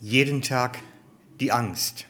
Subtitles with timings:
[0.00, 0.78] Jeden Tag
[1.40, 2.06] die Angst.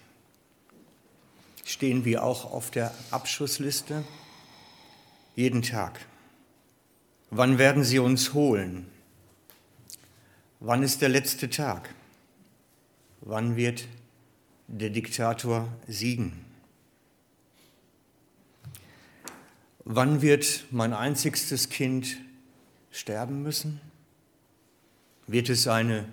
[1.65, 4.05] Stehen wir auch auf der Abschussliste?
[5.35, 5.99] Jeden Tag.
[7.31, 8.87] Wann werden sie uns holen?
[10.61, 11.95] Wann ist der letzte Tag?
[13.23, 13.87] Wann wird
[14.67, 16.45] der Diktator siegen?
[19.85, 22.19] Wann wird mein einzigstes Kind
[22.91, 23.81] sterben müssen?
[25.27, 26.07] Wird es eine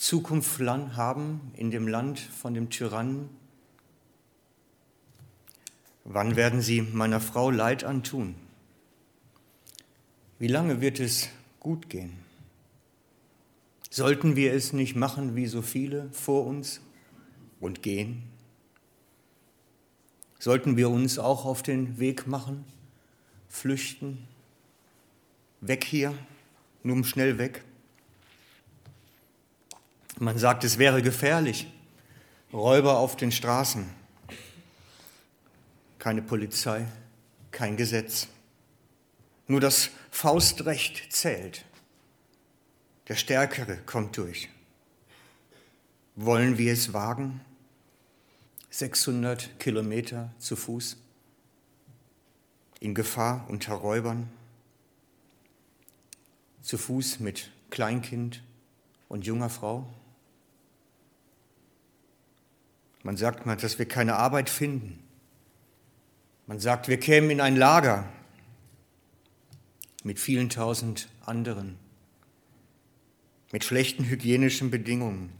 [0.00, 3.28] Zukunft haben in dem Land von dem Tyrannen?
[6.04, 8.34] Wann werden sie meiner Frau Leid antun?
[10.38, 11.28] Wie lange wird es
[11.60, 12.14] gut gehen?
[13.90, 16.80] Sollten wir es nicht machen wie so viele vor uns
[17.60, 18.22] und gehen?
[20.38, 22.64] Sollten wir uns auch auf den Weg machen,
[23.50, 24.26] flüchten,
[25.60, 26.14] weg hier,
[26.82, 27.64] nun schnell weg?
[30.22, 31.66] Man sagt, es wäre gefährlich,
[32.52, 33.88] Räuber auf den Straßen,
[35.98, 36.86] keine Polizei,
[37.50, 38.28] kein Gesetz.
[39.46, 41.64] Nur das Faustrecht zählt.
[43.08, 44.50] Der Stärkere kommt durch.
[46.16, 47.40] Wollen wir es wagen?
[48.68, 50.98] 600 Kilometer zu Fuß,
[52.80, 54.28] in Gefahr unter Räubern,
[56.60, 58.42] zu Fuß mit Kleinkind
[59.08, 59.88] und junger Frau?
[63.02, 65.02] Man sagt mal, dass wir keine Arbeit finden.
[66.46, 68.08] Man sagt, wir kämen in ein Lager
[70.04, 71.78] mit vielen tausend anderen
[73.52, 75.32] mit schlechten hygienischen Bedingungen.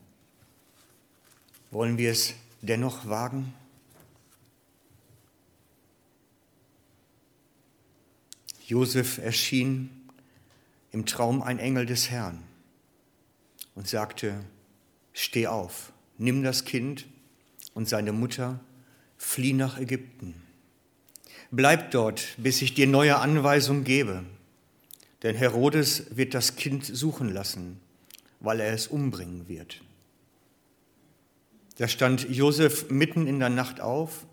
[1.71, 3.55] Wollen wir es dennoch wagen?
[8.67, 9.91] Josef erschien
[10.93, 12.43] im Traum ein Engel des Herrn
[13.75, 14.45] und sagte,
[15.13, 17.07] steh auf, nimm das Kind
[17.81, 18.61] und seine Mutter,
[19.19, 20.35] flieh nach Ägypten.
[21.51, 24.23] Bleib dort, bis ich dir neue Anweisungen gebe,
[25.25, 27.81] denn Herodes wird das Kind suchen lassen
[28.41, 29.83] weil er es umbringen wird.
[31.77, 34.27] Da stand Josef mitten in der Nacht auf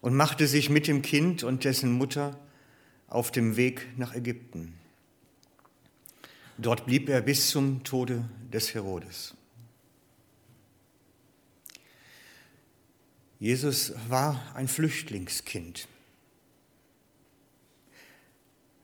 [0.00, 2.38] und machte sich mit dem Kind und dessen Mutter
[3.08, 4.74] auf dem Weg nach Ägypten.
[6.56, 9.34] Dort blieb er bis zum Tode des Herodes.
[13.38, 15.88] Jesus war ein Flüchtlingskind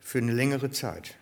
[0.01, 1.15] für eine längere Zeit.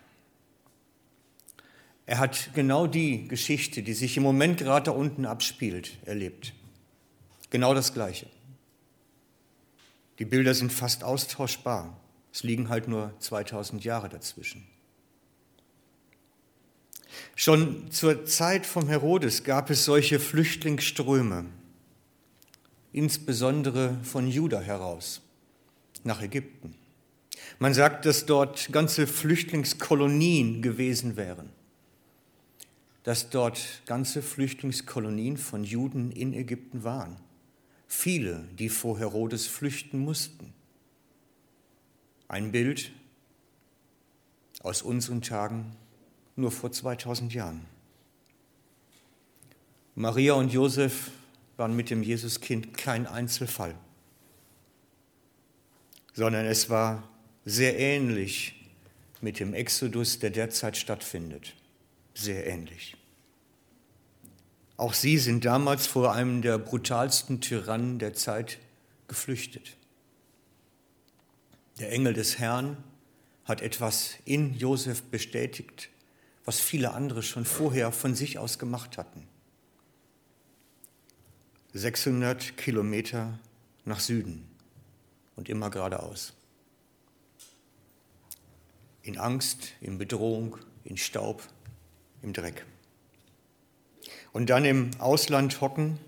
[2.07, 6.53] Er hat genau die Geschichte, die sich im Moment gerade da unten abspielt, erlebt.
[7.51, 8.25] Genau das Gleiche.
[10.17, 11.99] Die Bilder sind fast austauschbar.
[12.33, 14.67] Es liegen halt nur 2000 Jahre dazwischen.
[17.35, 21.45] Schon zur Zeit vom Herodes gab es solche Flüchtlingsströme,
[22.91, 25.21] insbesondere von Juda heraus,
[26.03, 26.75] nach Ägypten.
[27.59, 31.49] Man sagt, dass dort ganze Flüchtlingskolonien gewesen wären
[33.03, 37.17] dass dort ganze Flüchtlingskolonien von Juden in Ägypten waren.
[37.87, 40.53] Viele, die vor Herodes flüchten mussten.
[42.27, 42.91] Ein Bild
[44.61, 45.75] aus unseren Tagen
[46.35, 47.65] nur vor 2000 Jahren.
[49.95, 51.09] Maria und Josef
[51.59, 53.75] waren mit dem Jesuskind kein Einzelfall,
[56.13, 57.07] sondern es war
[57.45, 58.55] sehr ähnlich
[59.21, 61.55] mit dem Exodus, der derzeit stattfindet.
[62.13, 62.95] Sehr ähnlich.
[64.77, 68.59] Auch sie sind damals vor einem der brutalsten Tyrannen der Zeit
[69.09, 69.75] geflüchtet.
[71.79, 72.77] Der Engel des Herrn
[73.43, 75.89] hat etwas in Josef bestätigt,
[76.45, 79.27] was viele andere schon vorher von sich aus gemacht hatten.
[81.73, 83.39] 600 Kilometer
[83.85, 84.47] nach Süden
[85.35, 86.33] und immer geradeaus.
[89.03, 91.47] In Angst, in Bedrohung, in Staub,
[92.21, 92.65] im Dreck
[94.33, 95.99] und dann im Ausland hocken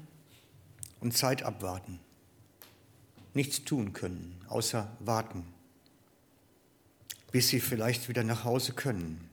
[1.00, 2.00] und Zeit abwarten.
[3.34, 5.46] Nichts tun können, außer warten,
[7.32, 9.30] bis sie vielleicht wieder nach Hause können.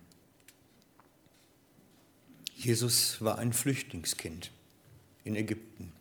[2.55, 4.51] Jesus war ein Flüchtlingskind
[5.25, 5.93] in Ägypten.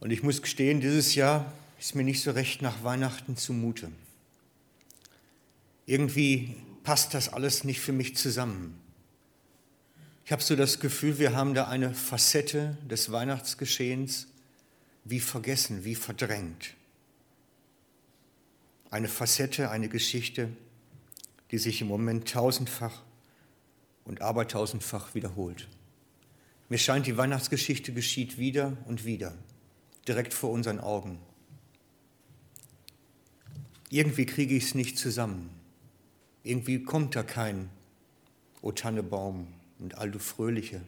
[0.00, 3.90] Und ich muss gestehen, dieses Jahr ist mir nicht so recht nach Weihnachten zumute.
[5.86, 8.78] Irgendwie passt das alles nicht für mich zusammen.
[10.24, 14.26] Ich habe so das Gefühl, wir haben da eine Facette des Weihnachtsgeschehens
[15.04, 16.74] wie vergessen, wie verdrängt.
[18.90, 20.48] Eine Facette, eine Geschichte,
[21.52, 23.02] die sich im Moment tausendfach
[24.04, 25.68] und abertausendfach wiederholt.
[26.68, 29.32] Mir scheint, die Weihnachtsgeschichte geschieht wieder und wieder,
[30.06, 31.18] direkt vor unseren Augen.
[33.90, 35.50] Irgendwie kriege ich es nicht zusammen.
[36.42, 37.70] Irgendwie kommt da kein
[38.62, 39.46] O Tannebaum
[39.78, 40.80] und all du Fröhliche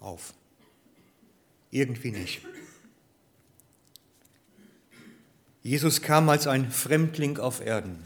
[0.00, 0.34] auf.
[1.70, 2.42] Irgendwie nicht.
[5.62, 7.98] Jesus kam als ein Fremdling auf Erden.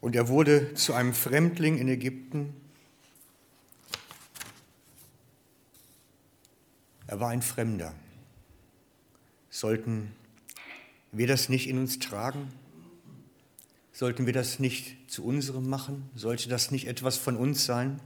[0.00, 2.54] Und er wurde zu einem Fremdling in Ägypten.
[7.12, 7.92] Er war ein Fremder.
[9.50, 10.12] Sollten
[11.12, 12.50] wir das nicht in uns tragen?
[13.92, 16.08] Sollten wir das nicht zu unserem machen?
[16.14, 18.00] Sollte das nicht etwas von uns sein?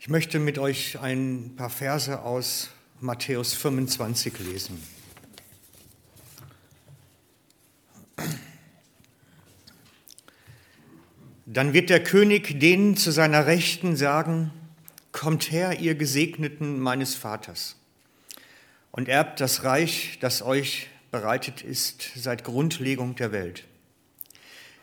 [0.00, 4.82] Ich möchte mit euch ein paar Verse aus Matthäus 25 lesen.
[11.46, 14.50] Dann wird der König denen zu seiner Rechten sagen,
[15.18, 17.76] Kommt her, ihr Gesegneten meines Vaters,
[18.90, 23.64] und erbt das Reich, das euch bereitet ist seit Grundlegung der Welt.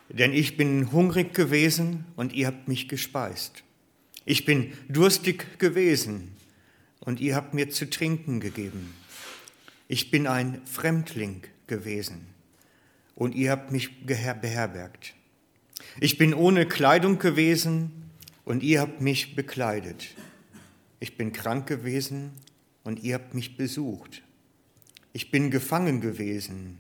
[0.09, 3.63] Denn ich bin hungrig gewesen und ihr habt mich gespeist.
[4.25, 6.35] Ich bin durstig gewesen
[6.99, 8.95] und ihr habt mir zu trinken gegeben.
[9.87, 12.25] Ich bin ein Fremdling gewesen
[13.13, 15.13] und ihr habt mich beherbergt.
[15.99, 18.09] Ich bin ohne Kleidung gewesen
[18.45, 20.15] und ihr habt mich bekleidet.
[21.03, 22.31] Ich bin krank gewesen
[22.85, 24.23] und ihr habt mich besucht.
[25.11, 26.79] Ich bin gefangen gewesen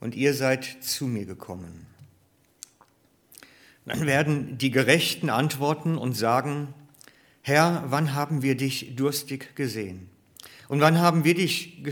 [0.00, 1.86] und ihr seid zu mir gekommen.
[3.86, 6.74] Dann werden die Gerechten antworten und sagen,
[7.40, 10.10] Herr, wann haben wir dich durstig gesehen?
[10.68, 11.82] Und wann haben wir dich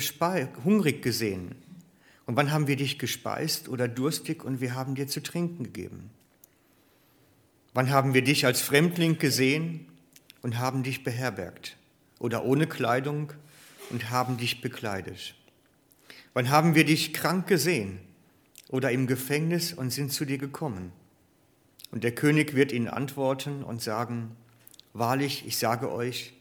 [0.63, 1.55] hungrig gesehen?
[2.27, 6.11] Und wann haben wir dich gespeist oder durstig und wir haben dir zu trinken gegeben?
[7.73, 9.87] Wann haben wir dich als Fremdling gesehen
[10.47, 11.77] und haben dich beherbergt?
[12.21, 13.33] Oder ohne Kleidung
[13.91, 15.35] und haben dich bekleidet?
[16.35, 17.99] Wann haben wir dich krank gesehen
[18.69, 20.93] oder im Gefängnis und sind zu dir gekommen?
[21.91, 24.37] Und der König wird ihnen antworten und sagen,
[24.93, 26.33] Wahrlich, ich sage euch,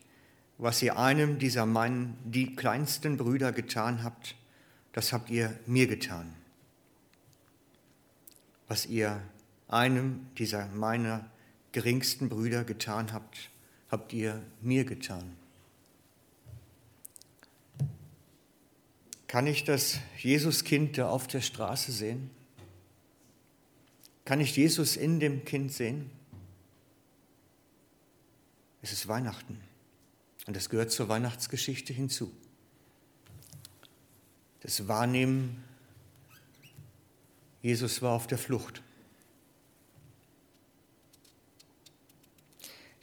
[0.59, 4.35] was ihr einem dieser meinen, die kleinsten Brüder getan habt,
[4.93, 6.31] das habt ihr mir getan.
[8.67, 9.19] Was ihr
[9.67, 11.27] einem dieser meiner
[11.71, 13.49] geringsten Brüder getan habt,
[13.95, 15.37] habt ihr mir getan.
[19.25, 22.29] Kann ich das Jesuskind da auf der Straße sehen?
[24.25, 26.11] Kann ich Jesus in dem Kind sehen?
[28.81, 29.61] Es ist Weihnachten
[30.45, 32.33] und das gehört zur Weihnachtsgeschichte hinzu.
[34.59, 35.63] Das Wahrnehmen,
[37.61, 38.83] Jesus war auf der Flucht.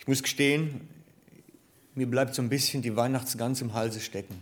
[0.02, 0.80] Ich muss gestehen,
[1.94, 4.34] mir bleibt so ein bisschen die Weihnachtsgans im Halse stecken.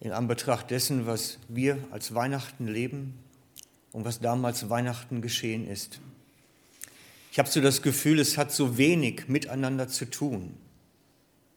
[0.00, 3.14] In Anbetracht dessen, was wir als Weihnachten leben
[3.92, 6.00] und was damals Weihnachten geschehen ist.
[7.30, 10.56] Ich habe so das Gefühl, es hat so wenig miteinander zu tun.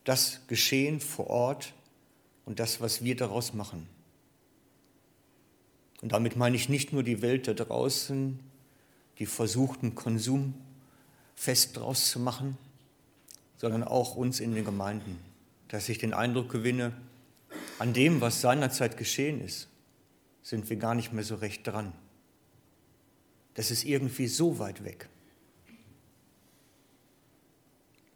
[0.04, 1.74] Das Geschehen vor Ort
[2.46, 3.88] und das, was wir daraus machen.
[6.04, 8.40] Und damit meine ich nicht nur die Welt da draußen,
[9.18, 10.54] die versuchten Konsum
[11.40, 12.58] fest draus zu machen,
[13.56, 15.18] sondern auch uns in den Gemeinden,
[15.70, 16.92] dass ich den Eindruck gewinne,
[17.80, 19.70] an dem, was seinerzeit geschehen ist,
[20.44, 21.94] sind wir gar nicht mehr so recht dran.
[23.54, 25.08] Das ist irgendwie so weit weg.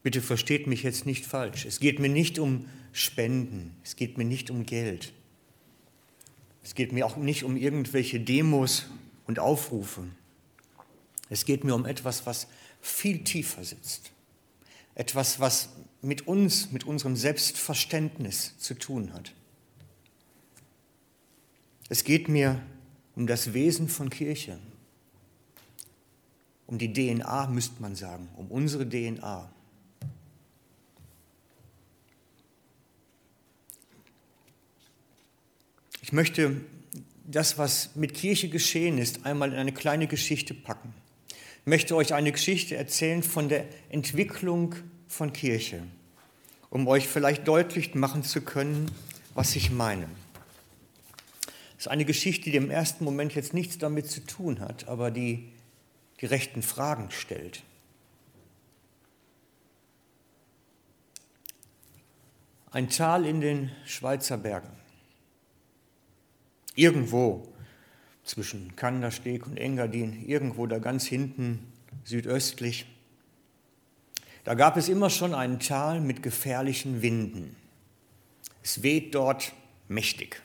[0.04, 1.64] Bitte versteht mich jetzt nicht falsch.
[1.66, 5.14] Es geht mir nicht um Spenden, es geht mir nicht um Geld.
[6.62, 8.88] Es geht mir auch nicht um irgendwelche Demos
[9.28, 10.04] und Aufrufe.
[11.30, 12.48] Es geht mir um etwas, was
[12.84, 14.12] viel tiefer sitzt.
[14.94, 15.70] Etwas, was
[16.02, 19.34] mit uns, mit unserem Selbstverständnis zu tun hat.
[21.90, 22.62] Es geht mir
[23.16, 24.60] um das Wesen von Kirche,
[26.68, 29.50] um die DNA, müsste man sagen, um unsere DNA.
[36.02, 36.62] Ich möchte
[37.26, 40.94] das, was mit Kirche geschehen ist, einmal in eine kleine Geschichte packen.
[41.66, 44.76] Möchte euch eine Geschichte erzählen von der Entwicklung
[45.08, 45.84] von Kirche,
[46.70, 48.92] um euch vielleicht deutlich machen zu können,
[49.34, 50.08] was ich meine.
[51.78, 55.12] Das ist eine Geschichte, die im ersten Moment jetzt nichts damit zu tun hat, aber
[55.12, 55.54] die
[56.24, 57.64] die rechten Fragen stellt.
[62.72, 64.72] Ein Tal in den Schweizer Bergen.
[66.76, 67.53] Irgendwo
[68.24, 71.60] zwischen Kandersteg und Engadin, irgendwo da ganz hinten
[72.04, 72.86] südöstlich.
[74.44, 77.56] Da gab es immer schon ein Tal mit gefährlichen Winden.
[78.62, 79.54] Es weht dort
[79.88, 80.42] mächtig.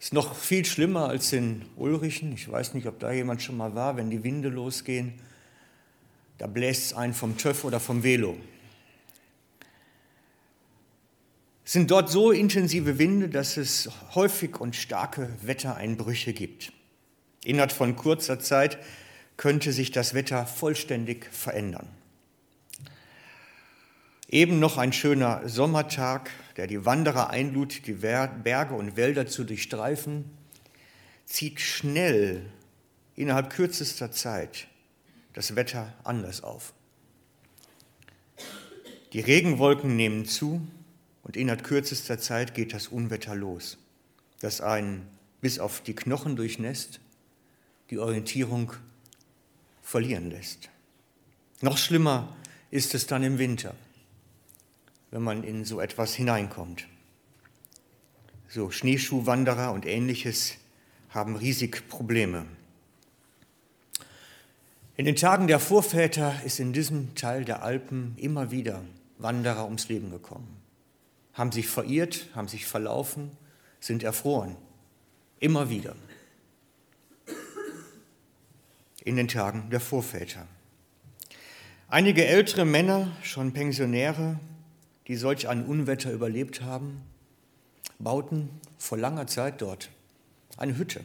[0.00, 2.32] Ist noch viel schlimmer als in Ulrichen.
[2.32, 5.14] Ich weiß nicht, ob da jemand schon mal war, wenn die Winde losgehen.
[6.38, 8.36] Da bläst es einen vom Töff oder vom Velo.
[11.53, 16.72] Es sind dort so intensive Winde, dass es häufig und starke Wettereinbrüche gibt.
[17.44, 18.78] Innerhalb von kurzer Zeit
[19.36, 21.88] könnte sich das Wetter vollständig verändern.
[24.28, 30.24] Eben noch ein schöner Sommertag, der die Wanderer einlud, die Berge und Wälder zu durchstreifen,
[31.24, 32.44] zieht schnell
[33.16, 34.66] innerhalb kürzester Zeit
[35.32, 36.72] das Wetter anders auf.
[39.12, 40.66] Die Regenwolken nehmen zu
[41.24, 43.78] und innerhalb kürzester Zeit geht das Unwetter los,
[44.40, 45.06] das einen
[45.40, 47.00] bis auf die Knochen durchnässt,
[47.90, 48.72] die Orientierung
[49.82, 50.70] verlieren lässt.
[51.60, 52.34] Noch schlimmer
[52.70, 53.74] ist es dann im Winter
[55.14, 56.88] wenn man in so etwas hineinkommt.
[58.48, 60.54] So Schneeschuhwanderer und ähnliches
[61.10, 62.46] haben riesig Probleme.
[64.96, 68.82] In den Tagen der Vorväter ist in diesem Teil der Alpen immer wieder
[69.18, 70.48] Wanderer ums Leben gekommen,
[71.34, 73.30] haben sich verirrt, haben sich verlaufen,
[73.80, 74.56] sind erfroren.
[75.40, 75.94] Immer wieder.
[79.04, 80.46] In den Tagen der Vorväter.
[81.88, 84.40] Einige ältere Männer, schon Pensionäre,
[85.06, 87.02] die solch ein Unwetter überlebt haben,
[87.98, 88.48] bauten
[88.78, 89.90] vor langer Zeit dort
[90.56, 91.00] eine Hütte.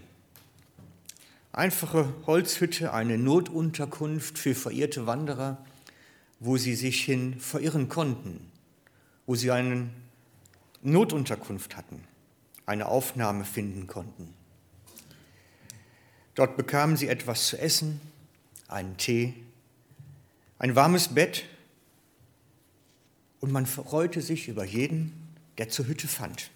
[1.52, 5.58] Einfache Holzhütte, eine Notunterkunft für verirrte Wanderer,
[6.40, 8.52] wo sie sich hin verirren konnten,
[9.26, 9.90] wo sie eine
[10.82, 12.04] Notunterkunft hatten,
[12.66, 14.34] eine Aufnahme finden konnten.
[16.36, 18.00] Dort bekamen sie etwas zu essen,
[18.68, 19.34] einen Tee,
[20.58, 21.46] ein warmes Bett
[23.40, 25.14] und man freute sich über jeden,
[25.58, 26.52] der zur Hütte fand.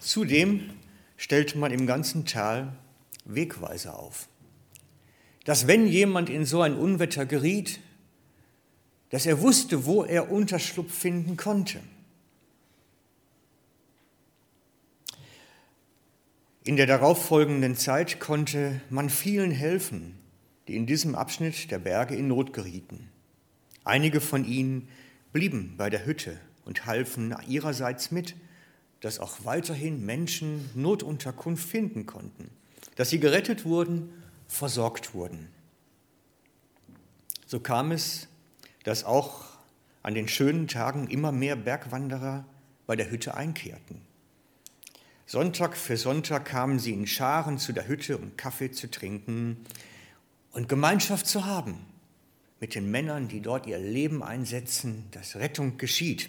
[0.00, 0.70] Zudem
[1.16, 2.72] stellte man im ganzen Tal
[3.24, 4.28] Wegweiser auf,
[5.44, 7.80] dass wenn jemand in so ein Unwetter geriet,
[9.10, 11.80] dass er wusste, wo er Unterschlupf finden konnte.
[16.64, 20.14] In der darauffolgenden Zeit konnte man vielen helfen,
[20.68, 23.08] die in diesem Abschnitt der Berge in Not gerieten.
[23.82, 24.86] Einige von ihnen
[25.32, 28.36] blieben bei der Hütte und halfen ihrerseits mit,
[29.00, 32.48] dass auch weiterhin Menschen Notunterkunft finden konnten,
[32.94, 34.10] dass sie gerettet wurden,
[34.46, 35.48] versorgt wurden.
[37.44, 38.28] So kam es,
[38.84, 39.46] dass auch
[40.04, 42.44] an den schönen Tagen immer mehr Bergwanderer
[42.86, 44.11] bei der Hütte einkehrten.
[45.32, 49.64] Sonntag für Sonntag kamen sie in Scharen zu der Hütte, um Kaffee zu trinken
[50.52, 51.78] und Gemeinschaft zu haben
[52.60, 56.28] mit den Männern, die dort ihr Leben einsetzen, dass Rettung geschieht.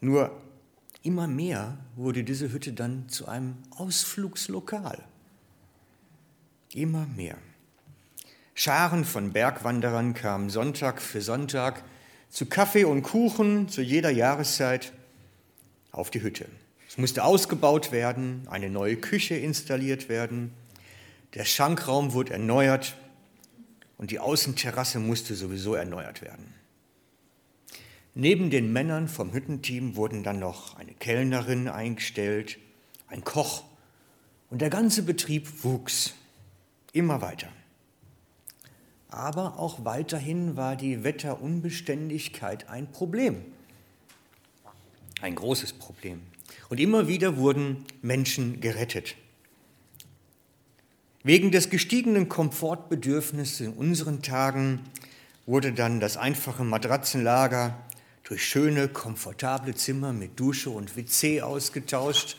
[0.00, 0.34] Nur
[1.02, 5.04] immer mehr wurde diese Hütte dann zu einem Ausflugslokal.
[6.72, 7.36] Immer mehr.
[8.54, 11.84] Scharen von Bergwanderern kamen Sonntag für Sonntag
[12.30, 14.94] zu Kaffee und Kuchen zu jeder Jahreszeit
[15.92, 16.46] auf die Hütte.
[16.96, 20.54] Es musste ausgebaut werden, eine neue Küche installiert werden,
[21.34, 22.96] der Schankraum wurde erneuert
[23.98, 26.54] und die Außenterrasse musste sowieso erneuert werden.
[28.14, 32.56] Neben den Männern vom Hüttenteam wurden dann noch eine Kellnerin eingestellt,
[33.08, 33.64] ein Koch
[34.48, 36.14] und der ganze Betrieb wuchs
[36.94, 37.48] immer weiter.
[39.10, 43.44] Aber auch weiterhin war die Wetterunbeständigkeit ein Problem,
[45.20, 46.22] ein großes Problem.
[46.68, 49.14] Und immer wieder wurden Menschen gerettet.
[51.22, 54.80] Wegen des gestiegenen Komfortbedürfnisses in unseren Tagen
[55.44, 57.76] wurde dann das einfache Matratzenlager
[58.24, 62.36] durch schöne, komfortable Zimmer mit Dusche und WC ausgetauscht.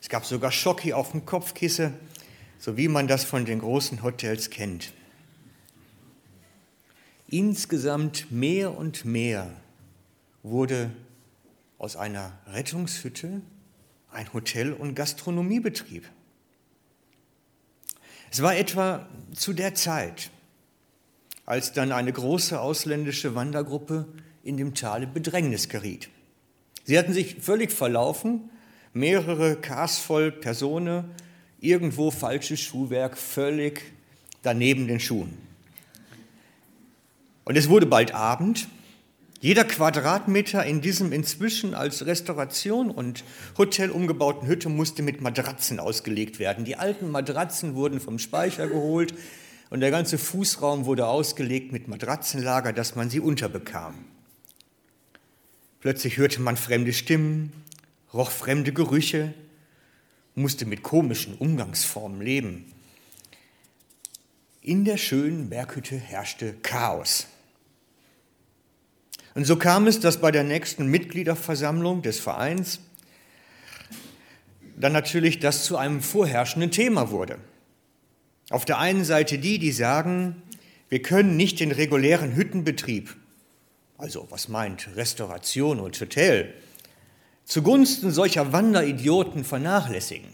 [0.00, 1.94] Es gab sogar Schocki auf dem Kopfkissen,
[2.58, 4.92] so wie man das von den großen Hotels kennt.
[7.28, 9.50] Insgesamt mehr und mehr
[10.44, 10.90] wurde
[11.78, 13.42] aus einer Rettungshütte
[14.14, 16.08] ein Hotel- und Gastronomiebetrieb.
[18.30, 20.30] Es war etwa zu der Zeit,
[21.46, 24.06] als dann eine große ausländische Wandergruppe
[24.42, 26.08] in dem Tal Bedrängnis geriet.
[26.84, 28.50] Sie hatten sich völlig verlaufen,
[28.92, 31.04] mehrere Kars voll Personen,
[31.60, 33.82] irgendwo falsches Schuhwerk, völlig
[34.42, 35.36] daneben den Schuhen.
[37.44, 38.68] Und es wurde bald Abend,
[39.44, 43.24] Jeder Quadratmeter in diesem inzwischen als Restauration und
[43.58, 46.64] Hotel umgebauten Hütte musste mit Matratzen ausgelegt werden.
[46.64, 49.12] Die alten Matratzen wurden vom Speicher geholt
[49.68, 54.06] und der ganze Fußraum wurde ausgelegt mit Matratzenlager, dass man sie unterbekam.
[55.80, 57.52] Plötzlich hörte man fremde Stimmen,
[58.14, 59.34] roch fremde Gerüche,
[60.34, 62.72] musste mit komischen Umgangsformen leben.
[64.62, 67.26] In der schönen Berghütte herrschte Chaos.
[69.34, 72.80] Und so kam es, dass bei der nächsten Mitgliederversammlung des Vereins
[74.76, 77.38] dann natürlich das zu einem vorherrschenden Thema wurde.
[78.50, 80.42] Auf der einen Seite die, die sagen,
[80.88, 83.16] wir können nicht den regulären Hüttenbetrieb,
[83.98, 86.54] also was meint Restauration und Hotel,
[87.44, 90.28] zugunsten solcher Wanderidioten vernachlässigen.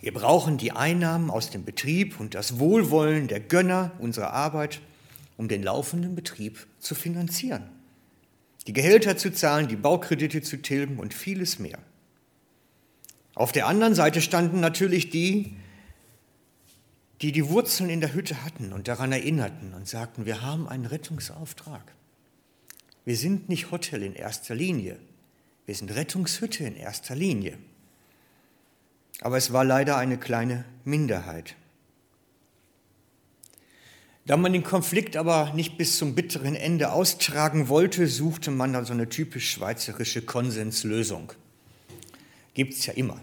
[0.00, 4.80] Wir brauchen die Einnahmen aus dem Betrieb und das Wohlwollen der Gönner unserer Arbeit
[5.36, 7.68] um den laufenden Betrieb zu finanzieren,
[8.66, 11.78] die Gehälter zu zahlen, die Baukredite zu tilgen und vieles mehr.
[13.34, 15.56] Auf der anderen Seite standen natürlich die,
[17.22, 20.86] die die Wurzeln in der Hütte hatten und daran erinnerten und sagten, wir haben einen
[20.86, 21.92] Rettungsauftrag.
[23.04, 24.98] Wir sind nicht Hotel in erster Linie,
[25.66, 27.58] wir sind Rettungshütte in erster Linie.
[29.20, 31.56] Aber es war leider eine kleine Minderheit.
[34.26, 38.84] Da man den Konflikt aber nicht bis zum bitteren Ende austragen wollte, suchte man dann
[38.84, 41.32] so eine typisch schweizerische Konsenslösung.
[42.54, 43.20] Gibt es ja immer.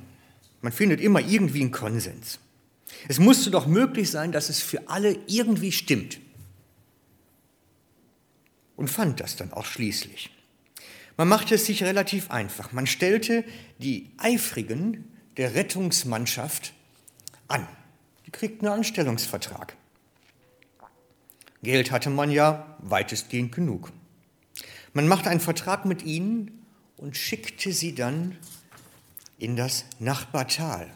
[0.61, 2.39] Man findet immer irgendwie einen Konsens.
[3.09, 6.19] Es musste doch möglich sein, dass es für alle irgendwie stimmt.
[8.77, 10.29] Und fand das dann auch schließlich.
[11.17, 12.71] Man machte es sich relativ einfach.
[12.71, 13.43] Man stellte
[13.77, 16.73] die Eifrigen der Rettungsmannschaft
[17.49, 17.67] an.
[18.25, 19.75] Die kriegten einen Anstellungsvertrag.
[21.63, 23.91] Geld hatte man ja weitestgehend genug.
[24.93, 26.65] Man machte einen Vertrag mit ihnen
[26.97, 28.37] und schickte sie dann
[29.39, 30.87] in das Nachbartal.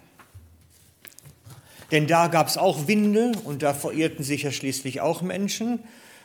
[1.91, 5.79] Denn da gab es auch Winde und da verirrten sich ja schließlich auch Menschen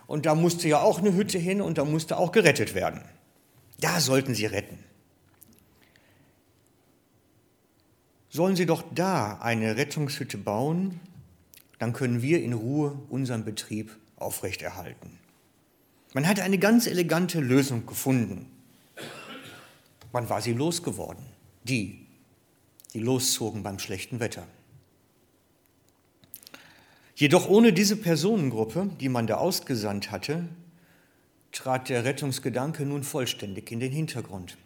[0.08, 3.00] und da musste ja auch eine Hütte hin und da musste auch gerettet werden.
[3.80, 4.78] Da sollten sie retten.
[8.28, 11.00] Sollen sie doch da eine Rettungshütte bauen,
[11.78, 15.18] dann können wir in Ruhe unseren Betrieb aufrechterhalten.
[16.14, 18.50] Man hatte eine ganz elegante Lösung gefunden.
[20.12, 21.24] Wann war sie losgeworden?
[21.64, 22.06] Die,
[22.92, 24.46] die loszogen beim schlechten Wetter.
[27.14, 30.48] Jedoch ohne diese Personengruppe, die man da ausgesandt hatte,
[31.52, 34.56] trat der Rettungsgedanke nun vollständig in den Hintergrund.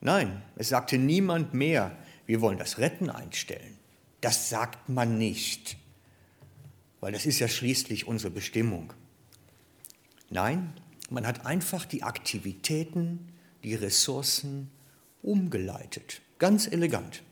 [0.00, 3.78] Nein, es sagte niemand mehr, wir wollen das Retten einstellen.
[4.20, 5.76] Das sagt man nicht
[7.04, 8.94] weil das ist ja schließlich unsere Bestimmung.
[10.30, 10.72] Nein,
[11.10, 13.28] man hat einfach die Aktivitäten,
[13.62, 14.70] die Ressourcen
[15.20, 17.22] umgeleitet, ganz elegant,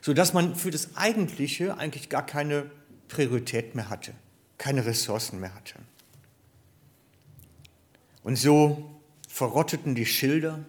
[0.00, 2.70] sodass man für das Eigentliche eigentlich gar keine
[3.08, 4.14] Priorität mehr hatte,
[4.56, 5.74] keine Ressourcen mehr hatte.
[8.22, 8.90] Und so
[9.28, 10.64] verrotteten die Schilder.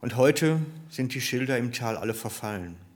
[0.00, 2.89] Und heute sind die Schilder im Tal alle verfallen.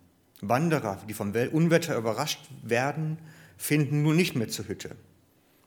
[0.49, 3.19] Wanderer, die vom Unwetter überrascht werden,
[3.57, 4.97] finden nun nicht mehr zur Hütte.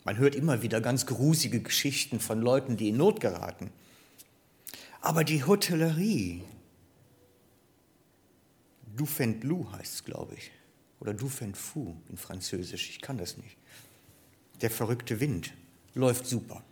[0.03, 3.71] Man hört immer wieder ganz grusige Geschichten von Leuten, die in Not geraten.
[5.01, 6.43] Aber die Hotellerie,
[8.95, 10.51] Dufentlou heißt es, glaube ich,
[10.99, 13.57] oder Dufentfou in Französisch, ich kann das nicht.
[14.61, 15.53] Der verrückte Wind
[15.93, 16.63] läuft super.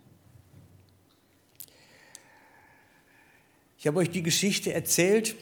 [3.78, 5.36] Ich habe euch die Geschichte erzählt,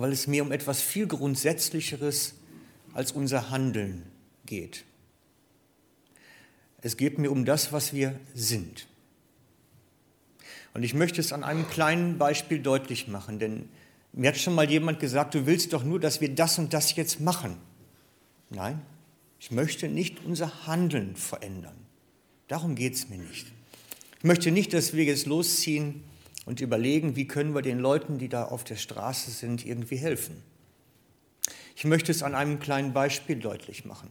[0.00, 2.34] weil es mir um etwas viel Grundsätzlicheres
[2.92, 4.02] als unser Handeln
[4.46, 4.84] geht.
[6.82, 8.86] Es geht mir um das, was wir sind.
[10.72, 13.68] Und ich möchte es an einem kleinen Beispiel deutlich machen, denn
[14.12, 16.96] mir hat schon mal jemand gesagt, du willst doch nur, dass wir das und das
[16.96, 17.56] jetzt machen.
[18.50, 18.80] Nein,
[19.38, 21.76] ich möchte nicht unser Handeln verändern.
[22.48, 23.46] Darum geht es mir nicht.
[24.18, 26.02] Ich möchte nicht, dass wir jetzt losziehen
[26.46, 30.42] und überlegen, wie können wir den Leuten, die da auf der Straße sind, irgendwie helfen.
[31.76, 34.10] Ich möchte es an einem kleinen Beispiel deutlich machen.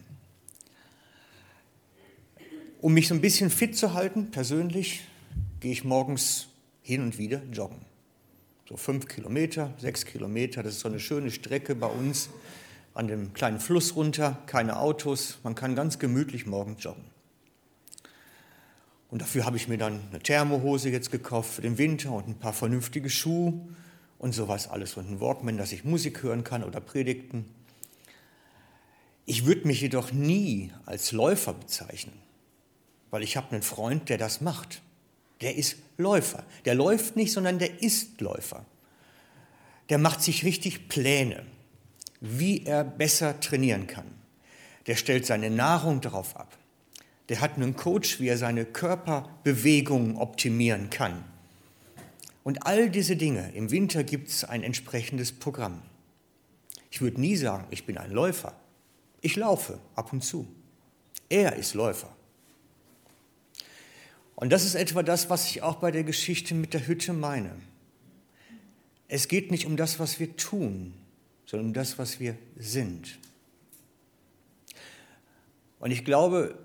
[2.81, 5.03] Um mich so ein bisschen fit zu halten, persönlich,
[5.59, 6.47] gehe ich morgens
[6.81, 7.81] hin und wieder joggen.
[8.67, 12.29] So fünf Kilometer, sechs Kilometer, das ist so eine schöne Strecke bei uns
[12.93, 17.08] an dem kleinen Fluss runter, keine Autos, man kann ganz gemütlich morgens joggen.
[19.09, 22.39] Und dafür habe ich mir dann eine Thermohose jetzt gekauft für den Winter und ein
[22.39, 23.53] paar vernünftige Schuhe
[24.19, 27.45] und sowas alles und ein Walkman, dass ich Musik hören kann oder Predigten.
[29.25, 32.17] Ich würde mich jedoch nie als Läufer bezeichnen,
[33.09, 34.81] weil ich habe einen Freund, der das macht.
[35.41, 36.43] Der ist Läufer.
[36.65, 38.65] Der läuft nicht, sondern der ist Läufer.
[39.89, 41.45] Der macht sich richtig Pläne,
[42.19, 44.05] wie er besser trainieren kann.
[44.85, 46.58] Der stellt seine Nahrung darauf ab.
[47.29, 51.23] Der hat einen Coach, wie er seine Körperbewegungen optimieren kann.
[52.43, 55.83] Und all diese Dinge, im Winter gibt es ein entsprechendes Programm.
[56.89, 58.55] Ich würde nie sagen, ich bin ein Läufer.
[59.21, 60.47] Ich laufe ab und zu.
[61.29, 62.09] Er ist Läufer.
[64.35, 67.51] Und das ist etwa das, was ich auch bei der Geschichte mit der Hütte meine.
[69.07, 70.93] Es geht nicht um das, was wir tun,
[71.45, 73.19] sondern um das, was wir sind.
[75.79, 76.57] Und ich glaube,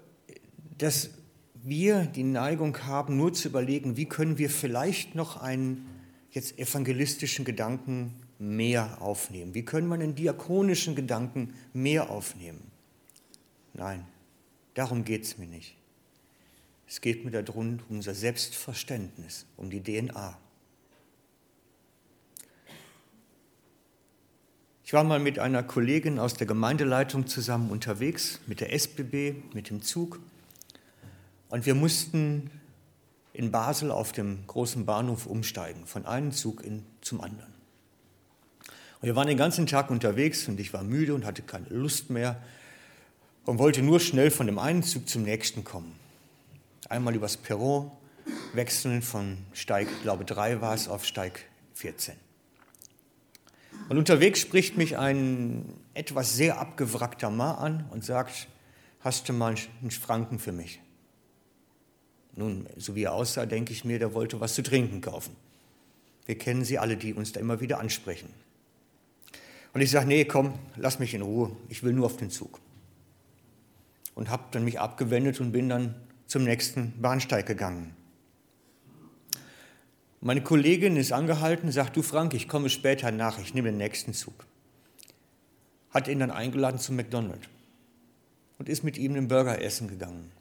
[0.78, 1.10] dass
[1.54, 5.86] wir die Neigung haben, nur zu überlegen, wie können wir vielleicht noch einen
[6.30, 9.54] jetzt evangelistischen Gedanken mehr aufnehmen?
[9.54, 12.70] Wie können wir einen diakonischen Gedanken mehr aufnehmen?
[13.72, 14.04] Nein,
[14.74, 15.76] darum geht es mir nicht.
[16.86, 20.38] Es geht mir darum, um unser Selbstverständnis, um die DNA.
[24.84, 29.70] Ich war mal mit einer Kollegin aus der Gemeindeleitung zusammen unterwegs, mit der SBB, mit
[29.70, 30.20] dem Zug.
[31.54, 32.50] Und wir mussten
[33.32, 37.54] in Basel auf dem großen Bahnhof umsteigen, von einem Zug in, zum anderen.
[39.00, 42.10] Und wir waren den ganzen Tag unterwegs und ich war müde und hatte keine Lust
[42.10, 42.42] mehr
[43.44, 45.94] und wollte nur schnell von dem einen Zug zum nächsten kommen.
[46.88, 47.92] Einmal übers Perron
[48.52, 51.38] wechseln von Steig, glaube 3 war es, auf Steig
[51.74, 52.16] 14.
[53.88, 58.48] Und unterwegs spricht mich ein etwas sehr abgewrackter Mann an und sagt,
[58.98, 60.80] hast du mal einen Franken für mich?
[62.36, 65.36] Nun, so wie er aussah, denke ich mir, der wollte was zu trinken kaufen.
[66.26, 68.28] Wir kennen sie alle, die uns da immer wieder ansprechen.
[69.72, 72.60] Und ich sage, nee, komm, lass mich in Ruhe, ich will nur auf den Zug.
[74.14, 75.94] Und habe dann mich abgewendet und bin dann
[76.26, 77.94] zum nächsten Bahnsteig gegangen.
[80.20, 84.14] Meine Kollegin ist angehalten, sagt, du Frank, ich komme später nach, ich nehme den nächsten
[84.14, 84.46] Zug.
[85.90, 87.48] Hat ihn dann eingeladen zum McDonald's
[88.58, 90.32] und ist mit ihm einen Burger essen gegangen.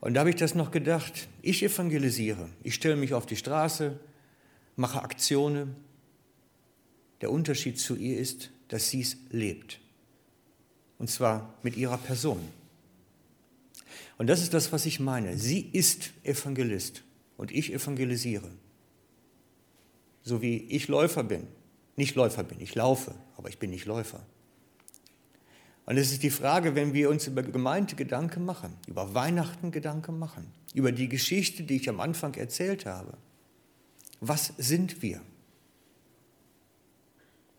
[0.00, 3.98] Und da habe ich das noch gedacht, ich evangelisiere, ich stelle mich auf die Straße,
[4.76, 5.74] mache Aktionen.
[7.22, 9.80] Der Unterschied zu ihr ist, dass sie es lebt.
[10.98, 12.40] Und zwar mit ihrer Person.
[14.18, 15.38] Und das ist das, was ich meine.
[15.38, 17.02] Sie ist Evangelist
[17.36, 18.50] und ich evangelisiere.
[20.22, 21.46] So wie ich Läufer bin.
[21.96, 24.26] Nicht Läufer bin, ich laufe, aber ich bin nicht Läufer.
[25.86, 30.18] Und es ist die Frage, wenn wir uns über Gemeinde Gedanken machen, über Weihnachten Gedanken
[30.18, 33.16] machen, über die Geschichte, die ich am Anfang erzählt habe.
[34.20, 35.22] Was sind wir?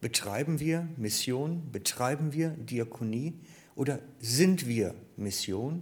[0.01, 1.71] Betreiben wir Mission?
[1.71, 3.33] Betreiben wir Diakonie?
[3.75, 5.81] Oder sind wir Mission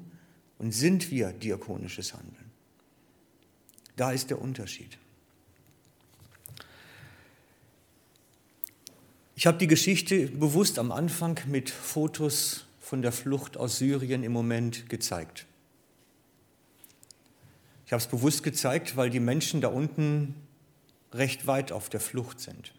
[0.59, 2.51] und sind wir diakonisches Handeln?
[3.95, 4.99] Da ist der Unterschied.
[9.35, 14.31] Ich habe die Geschichte bewusst am Anfang mit Fotos von der Flucht aus Syrien im
[14.31, 15.45] Moment gezeigt.
[17.85, 20.35] Ich habe es bewusst gezeigt, weil die Menschen da unten
[21.13, 22.73] recht weit auf der Flucht sind.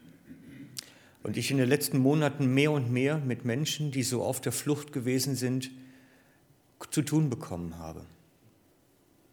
[1.23, 4.51] Und ich in den letzten Monaten mehr und mehr mit Menschen, die so auf der
[4.51, 5.71] Flucht gewesen sind,
[6.91, 8.05] zu tun bekommen habe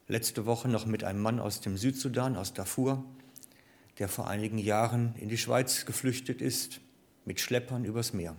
[0.09, 3.05] letzte Woche noch mit einem Mann aus dem Südsudan, aus Darfur,
[3.99, 6.81] der vor einigen Jahren in die Schweiz geflüchtet ist,
[7.25, 8.37] mit Schleppern übers Meer.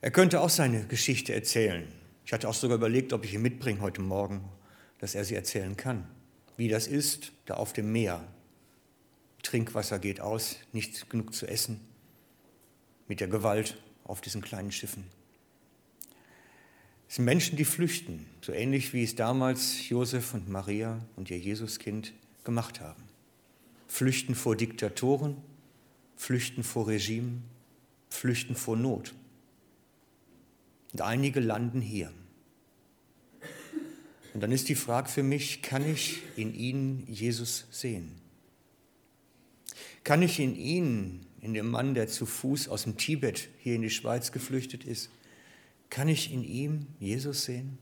[0.00, 1.86] Er könnte auch seine Geschichte erzählen.
[2.24, 4.44] Ich hatte auch sogar überlegt, ob ich ihn mitbringe heute Morgen,
[4.98, 6.06] dass er sie erzählen kann.
[6.56, 8.26] Wie das ist, da auf dem Meer.
[9.42, 11.80] Trinkwasser geht aus, nicht genug zu essen,
[13.06, 15.04] mit der Gewalt auf diesen kleinen Schiffen.
[17.08, 21.38] Es sind Menschen, die flüchten, so ähnlich wie es damals Josef und Maria und ihr
[21.38, 22.12] Jesuskind
[22.44, 23.02] gemacht haben.
[23.86, 25.38] Flüchten vor Diktatoren,
[26.18, 27.44] flüchten vor Regimen,
[28.10, 29.14] flüchten vor Not.
[30.92, 32.12] Und einige landen hier.
[34.34, 38.10] Und dann ist die Frage für mich, kann ich in ihnen Jesus sehen?
[40.04, 43.82] Kann ich in ihnen, in dem Mann, der zu Fuß aus dem Tibet hier in
[43.82, 45.10] die Schweiz geflüchtet ist,
[45.88, 47.78] kann ich in ihm Jesus sehen?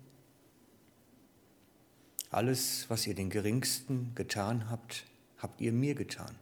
[2.31, 5.07] Alles, was ihr den Geringsten getan habt,
[5.39, 6.37] habt ihr mir getan.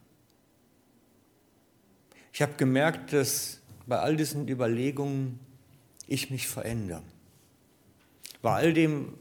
[2.35, 5.39] Ich habe gemerkt, dass bei all diesen Überlegungen
[6.05, 7.01] ich mich verändere.
[8.41, 9.13] Bei all dem,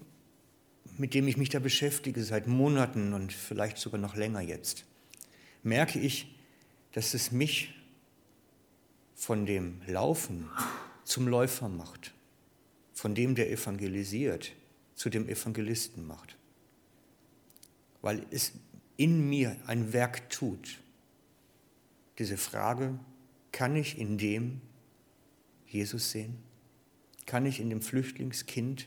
[0.98, 4.84] mit dem ich mich da beschäftige seit Monaten und vielleicht sogar noch länger jetzt,
[5.62, 6.34] merke ich,
[6.90, 7.76] dass es mich
[9.14, 10.50] von dem Laufen
[11.04, 12.12] zum Läufer macht,
[12.94, 14.50] von dem, der evangelisiert,
[14.96, 16.36] zu dem Evangelisten macht.
[18.02, 18.50] Weil es
[18.96, 20.80] in mir ein Werk tut.
[22.18, 22.98] Diese Frage,
[23.52, 24.60] kann ich in dem
[25.66, 26.36] Jesus sehen?
[27.26, 28.86] Kann ich in dem Flüchtlingskind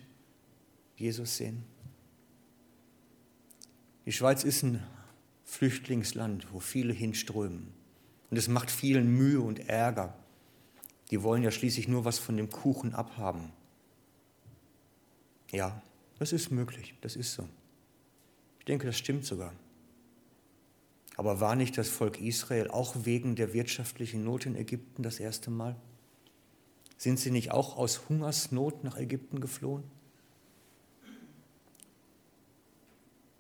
[0.96, 1.64] Jesus sehen?
[4.06, 4.84] Die Schweiz ist ein
[5.44, 7.74] Flüchtlingsland, wo viele hinströmen.
[8.30, 10.14] Und es macht vielen Mühe und Ärger.
[11.12, 13.52] Die wollen ja schließlich nur was von dem Kuchen abhaben.
[15.52, 15.82] Ja,
[16.20, 17.48] das ist möglich, das ist so.
[18.60, 19.54] Ich denke, das stimmt sogar.
[21.18, 25.50] Aber war nicht das Volk Israel auch wegen der wirtschaftlichen Not in Ägypten das erste
[25.50, 25.76] Mal?
[26.96, 29.84] Sind sie nicht auch aus Hungersnot nach Ägypten geflohen?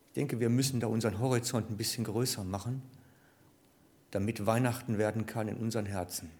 [0.07, 2.81] Ich denke, wir müssen da unseren Horizont ein bisschen größer machen,
[4.09, 6.31] damit Weihnachten werden kann in unseren Herzen.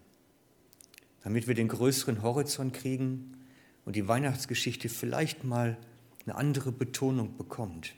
[1.23, 3.37] Damit wir den größeren Horizont kriegen
[3.85, 5.77] und die Weihnachtsgeschichte vielleicht mal
[6.25, 7.93] eine andere Betonung bekommt.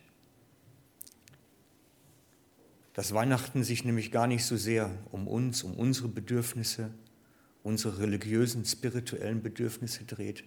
[3.00, 6.94] Dass Weihnachten sich nämlich gar nicht so sehr um uns, um unsere Bedürfnisse,
[7.64, 10.44] unsere religiösen, spirituellen Bedürfnisse dreht,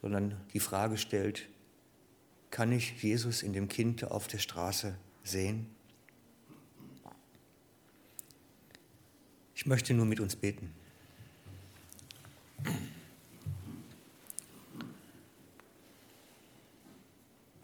[0.00, 1.48] sondern die Frage stellt,
[2.50, 5.66] kann ich Jesus in dem Kind auf der Straße sehen?
[9.56, 10.72] Ich möchte nur mit uns beten.